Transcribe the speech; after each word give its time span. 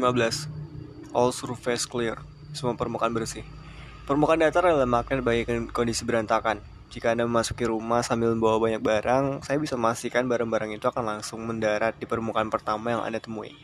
15. 0.00 1.12
All 1.12 1.28
surface 1.28 1.84
clear. 1.84 2.16
Semua 2.56 2.72
permukaan 2.72 3.12
bersih. 3.12 3.44
Permukaan 4.08 4.40
datar 4.40 4.64
adalah 4.64 4.88
makna 4.88 5.20
bagi 5.20 5.44
kondisi 5.68 6.08
berantakan. 6.08 6.64
Jika 6.88 7.12
Anda 7.12 7.28
memasuki 7.28 7.68
rumah 7.68 8.00
sambil 8.00 8.32
membawa 8.32 8.56
banyak 8.58 8.80
barang, 8.80 9.44
saya 9.44 9.60
bisa 9.60 9.76
memastikan 9.76 10.24
barang-barang 10.24 10.74
itu 10.74 10.88
akan 10.88 11.04
langsung 11.04 11.44
mendarat 11.44 11.94
di 12.00 12.08
permukaan 12.08 12.48
pertama 12.48 12.96
yang 12.96 13.04
Anda 13.04 13.20
temui. 13.20 13.54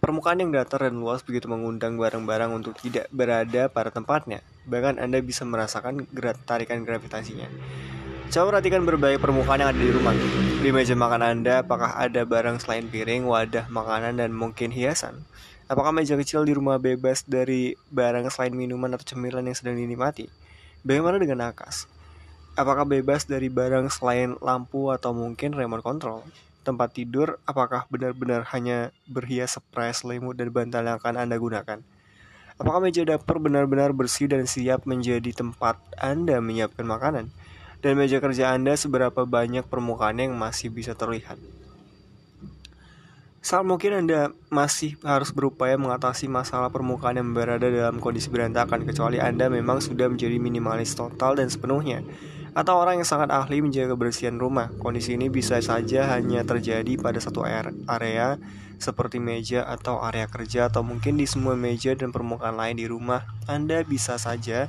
Permukaan 0.00 0.40
yang 0.40 0.50
datar 0.50 0.88
dan 0.88 0.96
luas 0.96 1.20
begitu 1.20 1.44
mengundang 1.46 2.00
barang-barang 2.00 2.56
untuk 2.56 2.80
tidak 2.80 3.06
berada 3.12 3.68
pada 3.68 3.92
tempatnya. 3.92 4.40
Bahkan 4.64 4.96
Anda 4.96 5.20
bisa 5.20 5.44
merasakan 5.44 6.08
tarikan 6.48 6.82
gravitasinya. 6.88 7.46
Coba 8.30 8.54
perhatikan 8.54 8.86
berbagai 8.86 9.18
permukaan 9.18 9.58
yang 9.58 9.74
ada 9.74 9.82
di 9.82 9.90
rumah. 9.90 10.14
Di 10.62 10.70
meja 10.70 10.94
makan 10.94 11.18
Anda, 11.18 11.66
apakah 11.66 11.98
ada 11.98 12.22
barang 12.22 12.62
selain 12.62 12.86
piring, 12.86 13.26
wadah 13.26 13.66
makanan, 13.66 14.22
dan 14.22 14.30
mungkin 14.30 14.70
hiasan? 14.70 15.26
Apakah 15.66 15.90
meja 15.90 16.14
kecil 16.14 16.46
di 16.46 16.54
rumah 16.54 16.78
bebas 16.78 17.26
dari 17.26 17.74
barang 17.90 18.30
selain 18.30 18.54
minuman 18.54 18.94
atau 18.94 19.02
cemilan 19.02 19.42
yang 19.42 19.58
sedang 19.58 19.74
dinikmati? 19.82 20.30
Bagaimana 20.86 21.18
dengan 21.18 21.50
nakas? 21.50 21.90
Apakah 22.54 22.86
bebas 22.86 23.26
dari 23.26 23.50
barang 23.50 23.90
selain 23.90 24.38
lampu 24.38 24.94
atau 24.94 25.10
mungkin 25.10 25.50
remote 25.50 25.82
control? 25.82 26.22
Tempat 26.62 27.02
tidur, 27.02 27.42
apakah 27.50 27.90
benar-benar 27.90 28.46
hanya 28.54 28.94
berhias 29.10 29.58
spray, 29.58 29.90
selimut, 29.90 30.38
dan 30.38 30.54
bantal 30.54 30.86
yang 30.86 31.02
akan 31.02 31.18
Anda 31.18 31.34
gunakan? 31.34 31.82
Apakah 32.62 32.78
meja 32.78 33.02
dapur 33.02 33.42
benar-benar 33.42 33.90
bersih 33.90 34.30
dan 34.30 34.46
siap 34.46 34.86
menjadi 34.86 35.34
tempat 35.34 35.82
Anda 35.98 36.38
menyiapkan 36.38 36.86
makanan? 36.86 37.39
Dan 37.80 37.96
meja 37.96 38.20
kerja 38.20 38.52
Anda 38.52 38.76
seberapa 38.76 39.24
banyak 39.24 39.68
permukaan 39.68 40.20
yang 40.20 40.36
masih 40.36 40.68
bisa 40.72 40.92
terlihat. 40.96 41.40
Saat 43.40 43.64
mungkin 43.64 44.04
Anda 44.04 44.36
masih 44.52 45.00
harus 45.00 45.32
berupaya 45.32 45.80
mengatasi 45.80 46.28
masalah 46.28 46.68
permukaan 46.68 47.16
yang 47.16 47.32
berada 47.32 47.72
dalam 47.72 47.96
kondisi 47.96 48.28
berantakan 48.28 48.84
kecuali 48.84 49.16
Anda 49.16 49.48
memang 49.48 49.80
sudah 49.80 50.12
menjadi 50.12 50.36
minimalis 50.36 50.92
total 50.92 51.40
dan 51.40 51.48
sepenuhnya 51.48 52.04
atau 52.52 52.82
orang 52.82 53.00
yang 53.00 53.08
sangat 53.08 53.32
ahli 53.32 53.64
menjaga 53.64 53.96
kebersihan 53.96 54.36
rumah. 54.36 54.68
Kondisi 54.76 55.16
ini 55.16 55.32
bisa 55.32 55.56
saja 55.64 56.12
hanya 56.12 56.44
terjadi 56.44 57.00
pada 57.00 57.16
satu 57.16 57.46
area 57.88 58.36
seperti 58.80 59.20
meja 59.20 59.64
atau 59.64 60.00
area 60.04 60.28
kerja 60.28 60.72
atau 60.72 60.80
mungkin 60.84 61.20
di 61.20 61.28
semua 61.28 61.56
meja 61.56 61.96
dan 61.96 62.12
permukaan 62.12 62.60
lain 62.60 62.76
di 62.76 62.84
rumah. 62.88 63.24
Anda 63.48 63.84
bisa 63.88 64.20
saja 64.20 64.68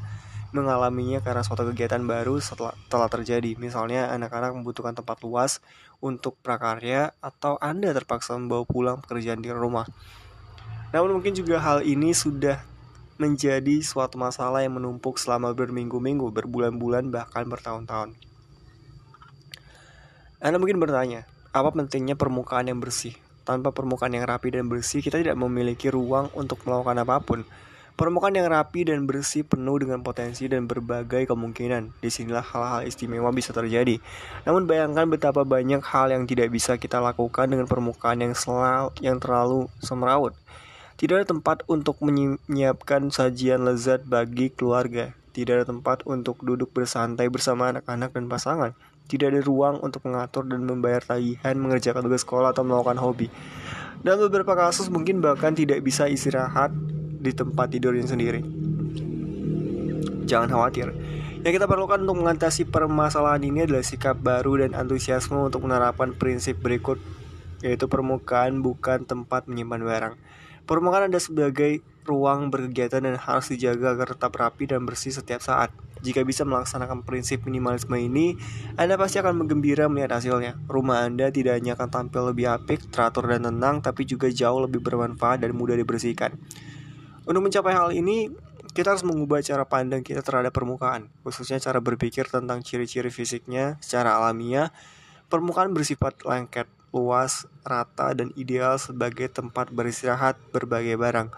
mengalaminya 0.52 1.24
karena 1.24 1.44
suatu 1.44 1.64
kegiatan 1.68 2.04
baru 2.04 2.40
setelah 2.44 2.76
telah 2.92 3.08
terjadi. 3.08 3.56
Misalnya 3.56 4.12
anak-anak 4.12 4.56
membutuhkan 4.56 4.96
tempat 4.96 5.24
luas 5.24 5.64
untuk 6.04 6.36
prakarya 6.40 7.16
atau 7.24 7.56
Anda 7.60 7.96
terpaksa 7.96 8.36
membawa 8.36 8.68
pulang 8.68 9.00
pekerjaan 9.00 9.40
di 9.40 9.52
rumah. 9.52 9.88
Namun 10.92 11.20
mungkin 11.20 11.32
juga 11.32 11.64
hal 11.64 11.88
ini 11.88 12.12
sudah 12.12 12.60
menjadi 13.16 13.80
suatu 13.86 14.18
masalah 14.18 14.66
yang 14.66 14.76
menumpuk 14.82 15.22
selama 15.22 15.54
berminggu-minggu, 15.54 16.34
berbulan-bulan, 16.34 17.14
bahkan 17.14 17.46
bertahun-tahun. 17.46 18.18
Anda 20.42 20.58
mungkin 20.58 20.82
bertanya, 20.82 21.30
apa 21.54 21.70
pentingnya 21.70 22.18
permukaan 22.18 22.66
yang 22.66 22.82
bersih? 22.82 23.14
Tanpa 23.46 23.70
permukaan 23.70 24.18
yang 24.18 24.26
rapi 24.26 24.50
dan 24.50 24.66
bersih, 24.66 25.06
kita 25.06 25.22
tidak 25.22 25.38
memiliki 25.38 25.94
ruang 25.94 26.34
untuk 26.34 26.66
melakukan 26.66 26.98
apa 26.98 27.22
pun. 27.22 27.46
Permukaan 28.02 28.34
yang 28.34 28.50
rapi 28.50 28.90
dan 28.90 29.06
bersih 29.06 29.46
penuh 29.46 29.78
dengan 29.78 30.02
potensi 30.02 30.50
dan 30.50 30.66
berbagai 30.66 31.30
kemungkinan. 31.30 32.02
Di 32.02 32.10
sinilah 32.10 32.42
hal-hal 32.42 32.90
istimewa 32.90 33.30
bisa 33.30 33.54
terjadi. 33.54 34.02
Namun 34.42 34.66
bayangkan 34.66 35.06
betapa 35.06 35.46
banyak 35.46 35.86
hal 35.86 36.10
yang 36.10 36.26
tidak 36.26 36.50
bisa 36.50 36.82
kita 36.82 36.98
lakukan 36.98 37.46
dengan 37.46 37.70
permukaan 37.70 38.26
yang 38.26 38.34
selalu 38.34 38.90
yang 39.06 39.22
terlalu 39.22 39.70
semrawut. 39.86 40.34
Tidak 40.98 41.14
ada 41.14 41.30
tempat 41.30 41.62
untuk 41.70 42.02
menyiapkan 42.02 43.14
sajian 43.14 43.70
lezat 43.70 44.02
bagi 44.10 44.50
keluarga. 44.50 45.14
Tidak 45.38 45.62
ada 45.62 45.66
tempat 45.70 46.02
untuk 46.10 46.42
duduk 46.42 46.74
bersantai 46.74 47.30
bersama 47.30 47.70
anak-anak 47.70 48.18
dan 48.18 48.26
pasangan. 48.26 48.74
Tidak 49.14 49.30
ada 49.30 49.46
ruang 49.46 49.78
untuk 49.78 50.10
mengatur 50.10 50.50
dan 50.50 50.66
membayar 50.66 51.06
tagihan, 51.06 51.54
mengerjakan 51.54 52.02
tugas 52.02 52.26
sekolah 52.26 52.50
atau 52.50 52.66
melakukan 52.66 52.98
hobi. 52.98 53.30
Dan 54.02 54.18
beberapa 54.18 54.58
kasus 54.58 54.90
mungkin 54.90 55.22
bahkan 55.22 55.54
tidak 55.54 55.86
bisa 55.86 56.10
istirahat 56.10 56.74
di 57.22 57.32
tempat 57.32 57.70
tidurnya 57.70 58.10
sendiri. 58.10 58.42
Jangan 60.26 60.50
khawatir. 60.50 60.90
Yang 61.42 61.54
kita 61.58 61.66
perlukan 61.66 62.06
untuk 62.06 62.22
mengatasi 62.22 62.70
permasalahan 62.70 63.42
ini 63.42 63.66
adalah 63.66 63.82
sikap 63.82 64.18
baru 64.22 64.62
dan 64.62 64.78
antusiasme 64.78 65.38
untuk 65.38 65.66
menerapkan 65.66 66.14
prinsip 66.14 66.62
berikut, 66.62 67.02
yaitu 67.66 67.90
permukaan 67.90 68.62
bukan 68.62 69.06
tempat 69.06 69.50
menyimpan 69.50 69.82
barang. 69.82 70.16
Permukaan 70.70 71.10
ada 71.10 71.18
sebagai 71.18 71.82
ruang 72.06 72.54
berkegiatan 72.54 73.02
dan 73.02 73.18
harus 73.18 73.50
dijaga 73.50 73.94
agar 73.98 74.14
tetap 74.14 74.34
rapi 74.38 74.70
dan 74.70 74.86
bersih 74.86 75.14
setiap 75.14 75.42
saat. 75.42 75.74
Jika 76.02 76.26
bisa 76.26 76.42
melaksanakan 76.42 77.06
prinsip 77.06 77.46
minimalisme 77.46 77.94
ini, 77.94 78.34
Anda 78.74 78.98
pasti 78.98 79.22
akan 79.22 79.46
menggembira 79.46 79.86
melihat 79.86 80.18
hasilnya. 80.18 80.58
Rumah 80.66 81.06
Anda 81.06 81.30
tidak 81.30 81.62
hanya 81.62 81.78
akan 81.78 81.90
tampil 81.90 82.34
lebih 82.34 82.50
apik, 82.50 82.90
teratur 82.90 83.30
dan 83.30 83.46
tenang, 83.46 83.86
tapi 83.86 84.10
juga 84.10 84.26
jauh 84.30 84.66
lebih 84.66 84.82
bermanfaat 84.82 85.46
dan 85.46 85.54
mudah 85.54 85.78
dibersihkan. 85.78 86.38
Untuk 87.22 87.46
mencapai 87.46 87.74
hal 87.78 87.94
ini, 87.94 88.34
kita 88.72 88.96
harus 88.96 89.04
mengubah 89.04 89.44
cara 89.44 89.68
pandang 89.68 90.02
kita 90.02 90.24
terhadap 90.24 90.56
permukaan, 90.56 91.12
khususnya 91.22 91.60
cara 91.60 91.78
berpikir 91.84 92.26
tentang 92.32 92.64
ciri-ciri 92.64 93.12
fisiknya 93.12 93.76
secara 93.84 94.18
alamiah. 94.18 94.74
Permukaan 95.28 95.76
bersifat 95.76 96.24
lengket, 96.24 96.66
luas, 96.96 97.48
rata, 97.68 98.12
dan 98.16 98.32
ideal 98.40 98.80
sebagai 98.80 99.28
tempat 99.28 99.72
beristirahat 99.72 100.40
berbagai 100.52 100.96
barang. 100.96 101.32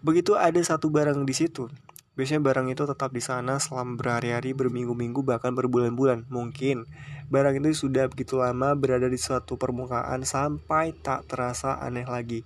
Begitu 0.00 0.36
ada 0.36 0.58
satu 0.60 0.92
barang 0.92 1.24
di 1.24 1.34
situ, 1.36 1.68
biasanya 2.16 2.40
barang 2.44 2.66
itu 2.72 2.82
tetap 2.88 3.12
di 3.12 3.20
sana 3.20 3.60
selama 3.60 4.00
berhari-hari, 4.00 4.56
berminggu-minggu, 4.56 5.20
bahkan 5.24 5.52
berbulan-bulan. 5.52 6.24
Mungkin 6.32 6.88
barang 7.28 7.60
itu 7.60 7.88
sudah 7.88 8.08
begitu 8.08 8.40
lama 8.40 8.72
berada 8.72 9.08
di 9.08 9.20
suatu 9.20 9.60
permukaan 9.60 10.24
sampai 10.24 10.96
tak 10.96 11.28
terasa 11.28 11.76
aneh 11.80 12.08
lagi. 12.08 12.42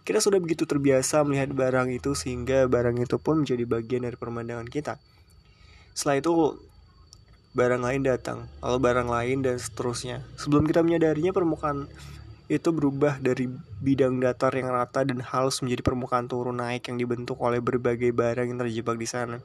Kita 0.00 0.18
sudah 0.18 0.40
begitu 0.40 0.64
terbiasa 0.64 1.22
melihat 1.22 1.52
barang 1.52 1.92
itu 1.92 2.16
sehingga 2.16 2.66
barang 2.66 2.98
itu 3.00 3.20
pun 3.20 3.44
menjadi 3.44 3.64
bagian 3.68 4.08
dari 4.08 4.16
pemandangan 4.16 4.66
kita. 4.66 4.96
Setelah 5.92 6.16
itu 6.22 6.32
barang 7.52 7.82
lain 7.82 8.02
datang, 8.06 8.46
lalu 8.62 8.78
barang 8.78 9.08
lain 9.10 9.38
dan 9.42 9.56
seterusnya. 9.58 10.22
Sebelum 10.38 10.64
kita 10.64 10.80
menyadarinya 10.86 11.34
permukaan 11.34 11.90
itu 12.50 12.74
berubah 12.74 13.22
dari 13.22 13.46
bidang 13.78 14.18
datar 14.18 14.50
yang 14.58 14.74
rata 14.74 15.06
dan 15.06 15.22
halus 15.22 15.62
menjadi 15.62 15.86
permukaan 15.86 16.26
turun 16.26 16.58
naik 16.58 16.90
yang 16.90 16.98
dibentuk 16.98 17.38
oleh 17.38 17.62
berbagai 17.62 18.10
barang 18.10 18.50
yang 18.50 18.58
terjebak 18.58 18.98
di 18.98 19.06
sana. 19.06 19.38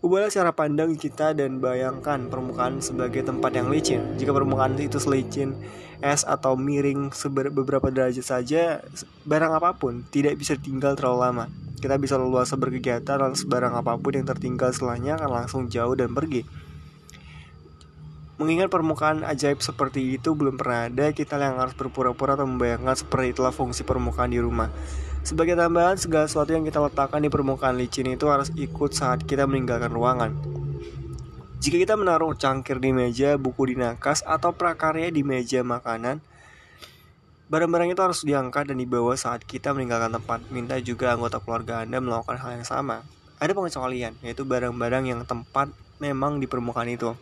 Ubahlah 0.00 0.32
cara 0.32 0.48
pandang 0.56 0.96
kita 0.96 1.36
dan 1.36 1.60
bayangkan 1.60 2.24
permukaan 2.32 2.80
sebagai 2.80 3.20
tempat 3.20 3.52
yang 3.52 3.68
licin. 3.68 4.00
Jika 4.16 4.32
permukaan 4.32 4.72
itu 4.80 4.96
selicin 4.96 5.52
es 6.00 6.24
atau 6.24 6.56
miring 6.56 7.12
beberapa 7.52 7.92
derajat 7.92 8.24
saja, 8.24 8.80
barang 9.28 9.52
apa 9.60 9.76
pun 9.76 10.00
tidak 10.08 10.40
bisa 10.40 10.56
tinggal 10.56 10.96
terlalu 10.96 11.20
lama. 11.20 11.44
Kita 11.84 12.00
bisa 12.00 12.16
leluasa 12.16 12.56
berkegiatan 12.56 13.20
dan 13.20 13.36
sebarang 13.36 13.76
apa 13.76 14.00
pun 14.00 14.16
yang 14.16 14.24
tertinggal 14.24 14.72
setelahnya 14.72 15.20
akan 15.20 15.44
langsung 15.44 15.62
jauh 15.68 15.92
dan 15.92 16.16
pergi. 16.16 16.48
Mengingat 18.40 18.72
permukaan 18.72 19.20
ajaib 19.20 19.60
seperti 19.60 20.16
itu 20.16 20.32
belum 20.32 20.56
pernah 20.56 20.88
ada, 20.88 21.12
kita 21.12 21.36
yang 21.36 21.60
harus 21.60 21.76
berpura-pura 21.76 22.40
atau 22.40 22.48
membayangkan 22.48 22.96
seperti 22.96 23.36
itulah 23.36 23.52
fungsi 23.52 23.84
permukaan 23.84 24.32
di 24.32 24.40
rumah. 24.40 24.72
Sebagai 25.30 25.54
tambahan, 25.54 25.94
segala 25.94 26.26
sesuatu 26.26 26.50
yang 26.50 26.66
kita 26.66 26.82
letakkan 26.82 27.22
di 27.22 27.30
permukaan 27.30 27.78
licin 27.78 28.10
itu 28.10 28.26
harus 28.26 28.50
ikut 28.58 28.90
saat 28.90 29.22
kita 29.22 29.46
meninggalkan 29.46 29.94
ruangan. 29.94 30.34
Jika 31.62 31.78
kita 31.78 31.94
menaruh 31.94 32.34
cangkir 32.34 32.82
di 32.82 32.90
meja, 32.90 33.38
buku 33.38 33.70
di 33.70 33.78
nakas, 33.78 34.26
atau 34.26 34.50
prakarya 34.50 35.06
di 35.14 35.22
meja 35.22 35.62
makanan, 35.62 36.18
barang-barang 37.46 37.94
itu 37.94 38.02
harus 38.02 38.26
diangkat 38.26 38.74
dan 38.74 38.82
dibawa 38.82 39.14
saat 39.14 39.46
kita 39.46 39.70
meninggalkan 39.70 40.18
tempat. 40.18 40.42
Minta 40.50 40.74
juga 40.82 41.14
anggota 41.14 41.38
keluarga 41.38 41.86
Anda 41.86 42.02
melakukan 42.02 42.34
hal 42.34 42.50
yang 42.58 42.66
sama. 42.66 43.06
Ada 43.38 43.54
pengecualian, 43.54 44.18
yaitu 44.26 44.42
barang-barang 44.42 45.14
yang 45.14 45.22
tempat 45.30 45.70
memang 46.02 46.42
di 46.42 46.50
permukaan 46.50 46.90
itu. 46.90 47.14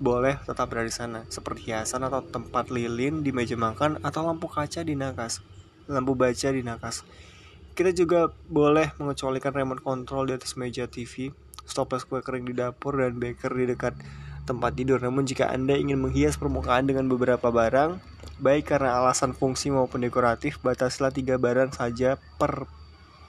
Boleh 0.00 0.40
tetap 0.40 0.72
berada 0.72 0.88
di 0.88 0.96
sana, 0.96 1.28
seperti 1.28 1.68
hiasan 1.68 2.00
atau 2.08 2.24
tempat 2.24 2.72
lilin 2.72 3.20
di 3.20 3.28
meja 3.28 3.60
makan 3.60 4.00
atau 4.00 4.24
lampu 4.24 4.48
kaca 4.48 4.80
di 4.80 4.96
nakas 4.96 5.57
lampu 5.88 6.14
baca 6.14 6.48
di 6.52 6.62
nakas. 6.62 7.02
Kita 7.72 7.90
juga 7.94 8.28
boleh 8.50 8.92
mengecualikan 9.00 9.54
remote 9.54 9.82
control 9.82 10.28
di 10.28 10.32
atas 10.36 10.54
meja 10.58 10.84
TV, 10.84 11.32
stoples 11.64 12.04
kue 12.04 12.20
kering 12.20 12.44
di 12.44 12.54
dapur, 12.54 12.98
dan 12.98 13.16
beker 13.16 13.54
di 13.54 13.70
dekat 13.70 13.94
tempat 14.48 14.74
tidur. 14.74 14.98
Namun 14.98 15.28
jika 15.28 15.52
Anda 15.52 15.76
ingin 15.76 16.00
menghias 16.00 16.40
permukaan 16.40 16.88
dengan 16.88 17.06
beberapa 17.06 17.52
barang, 17.52 18.00
baik 18.40 18.74
karena 18.74 18.98
alasan 18.98 19.36
fungsi 19.36 19.68
maupun 19.68 20.02
dekoratif, 20.02 20.58
bataslah 20.64 21.12
tiga 21.12 21.36
barang 21.36 21.76
saja 21.76 22.16
per 22.40 22.66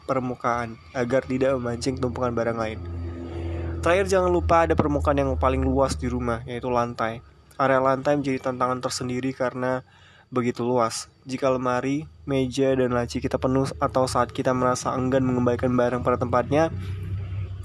permukaan 0.10 0.82
agar 0.98 1.22
tidak 1.30 1.54
memancing 1.62 2.02
tumpukan 2.02 2.34
barang 2.34 2.58
lain. 2.58 2.80
Terakhir 3.80 4.10
jangan 4.10 4.34
lupa 4.34 4.66
ada 4.66 4.74
permukaan 4.74 5.22
yang 5.22 5.32
paling 5.38 5.62
luas 5.62 5.94
di 5.96 6.10
rumah, 6.10 6.42
yaitu 6.50 6.68
lantai. 6.74 7.22
Area 7.60 7.80
lantai 7.80 8.18
menjadi 8.18 8.50
tantangan 8.50 8.82
tersendiri 8.82 9.32
karena 9.32 9.86
begitu 10.34 10.66
luas. 10.66 11.08
Jika 11.24 11.48
lemari, 11.54 12.10
meja, 12.30 12.78
dan 12.78 12.94
laci 12.94 13.18
kita 13.18 13.42
penuh 13.42 13.66
atau 13.82 14.06
saat 14.06 14.30
kita 14.30 14.54
merasa 14.54 14.94
enggan 14.94 15.26
mengembalikan 15.26 15.74
barang 15.74 16.06
pada 16.06 16.22
tempatnya, 16.22 16.70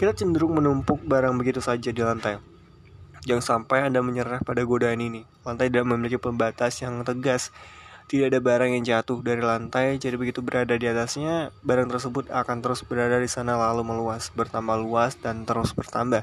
kita 0.01 0.17
cenderung 0.17 0.57
menumpuk 0.57 1.05
barang 1.05 1.37
begitu 1.37 1.61
saja 1.61 1.93
di 1.93 2.01
lantai. 2.01 2.41
Jangan 3.29 3.45
sampai 3.45 3.89
Anda 3.89 4.01
menyerah 4.01 4.41
pada 4.41 4.65
godaan 4.65 5.01
ini. 5.01 5.25
Lantai 5.45 5.69
tidak 5.69 5.85
memiliki 5.85 6.17
pembatas 6.17 6.81
yang 6.81 7.05
tegas. 7.05 7.53
Tidak 8.05 8.29
ada 8.29 8.37
barang 8.37 8.69
yang 8.77 8.85
jatuh 8.85 9.25
dari 9.25 9.41
lantai, 9.41 9.97
jadi 9.97 10.21
begitu 10.21 10.45
berada 10.45 10.77
di 10.77 10.85
atasnya, 10.85 11.57
barang 11.65 11.89
tersebut 11.89 12.29
akan 12.29 12.61
terus 12.61 12.85
berada 12.85 13.17
di 13.17 13.29
sana 13.33 13.57
lalu 13.57 13.81
meluas, 13.81 14.29
bertambah 14.29 14.77
luas, 14.77 15.17
dan 15.17 15.49
terus 15.49 15.73
bertambah. 15.73 16.21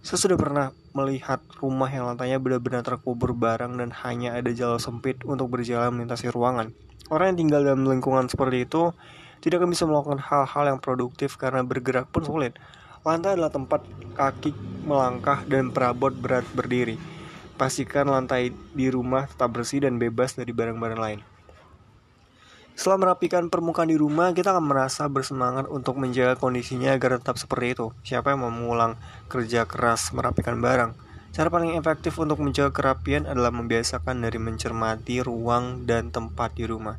Saya 0.00 0.16
sudah 0.16 0.40
pernah 0.40 0.72
melihat 0.96 1.44
rumah 1.60 1.92
yang 1.92 2.08
lantainya 2.08 2.40
benar-benar 2.40 2.80
terkubur 2.80 3.36
barang 3.36 3.76
dan 3.76 3.92
hanya 4.00 4.32
ada 4.32 4.48
jalan 4.56 4.80
sempit 4.80 5.20
untuk 5.28 5.52
berjalan 5.52 5.92
melintasi 5.92 6.32
ruangan. 6.32 6.72
Orang 7.08 7.32
yang 7.32 7.38
tinggal 7.48 7.60
dalam 7.64 7.88
lingkungan 7.88 8.28
seperti 8.28 8.68
itu 8.68 8.92
tidak 9.40 9.64
akan 9.64 9.70
bisa 9.72 9.84
melakukan 9.88 10.20
hal-hal 10.20 10.64
yang 10.76 10.78
produktif 10.80 11.40
karena 11.40 11.64
bergerak 11.64 12.04
pun 12.12 12.20
sulit. 12.20 12.52
Lantai 13.00 13.40
adalah 13.40 13.48
tempat 13.48 13.80
kaki 14.12 14.52
melangkah 14.84 15.40
dan 15.48 15.72
perabot 15.72 16.12
berat 16.12 16.44
berdiri. 16.52 17.00
Pastikan 17.56 18.12
lantai 18.12 18.52
di 18.52 18.86
rumah 18.92 19.24
tetap 19.24 19.56
bersih 19.56 19.82
dan 19.82 19.96
bebas 19.96 20.36
dari 20.36 20.52
barang-barang 20.52 21.00
lain. 21.00 21.20
Setelah 22.78 23.10
merapikan 23.10 23.50
permukaan 23.50 23.90
di 23.90 23.98
rumah, 23.98 24.30
kita 24.30 24.54
akan 24.54 24.70
merasa 24.70 25.10
bersemangat 25.10 25.66
untuk 25.66 25.98
menjaga 25.98 26.38
kondisinya 26.38 26.94
agar 26.94 27.18
tetap 27.18 27.34
seperti 27.34 27.74
itu. 27.74 27.90
Siapa 28.06 28.30
yang 28.30 28.46
mau 28.46 28.54
mengulang 28.54 28.94
kerja 29.26 29.66
keras 29.66 30.14
merapikan 30.14 30.62
barang? 30.62 31.07
Cara 31.32 31.48
paling 31.52 31.76
efektif 31.76 32.16
untuk 32.18 32.40
menjaga 32.40 32.72
kerapian 32.74 33.28
adalah 33.28 33.52
membiasakan 33.52 34.24
dari 34.24 34.36
mencermati 34.40 35.20
ruang 35.22 35.84
dan 35.84 36.08
tempat 36.12 36.56
di 36.56 36.64
rumah. 36.64 36.96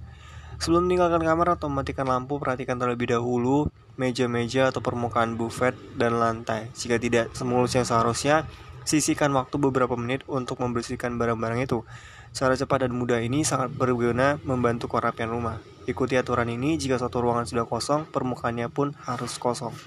Sebelum 0.60 0.86
meninggalkan 0.86 1.24
kamar 1.24 1.56
atau 1.56 1.72
mematikan 1.72 2.08
lampu, 2.08 2.38
perhatikan 2.38 2.76
terlebih 2.76 3.16
dahulu 3.16 3.72
meja-meja 4.00 4.72
atau 4.72 4.80
permukaan 4.80 5.36
buffet 5.36 5.76
dan 5.96 6.20
lantai. 6.20 6.72
Jika 6.76 7.00
tidak 7.00 7.32
semulus 7.36 7.76
yang 7.76 7.88
seharusnya, 7.88 8.48
Sisihkan 8.90 9.30
waktu 9.38 9.62
beberapa 9.62 9.94
menit 9.94 10.26
untuk 10.26 10.58
membersihkan 10.66 11.14
barang-barang 11.22 11.62
itu. 11.62 11.86
Cara 12.34 12.58
cepat 12.58 12.90
dan 12.90 12.98
mudah 12.98 13.22
ini 13.22 13.46
sangat 13.46 13.70
berguna 13.70 14.42
membantu 14.42 14.90
kerapian 14.90 15.30
rumah. 15.30 15.62
Ikuti 15.86 16.18
aturan 16.18 16.50
ini 16.50 16.74
jika 16.74 16.98
suatu 16.98 17.22
ruangan 17.22 17.46
sudah 17.46 17.70
kosong, 17.70 18.10
permukaannya 18.10 18.66
pun 18.74 18.98
harus 19.06 19.38
kosong. 19.38 19.78